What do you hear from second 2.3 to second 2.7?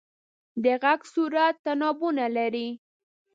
لري.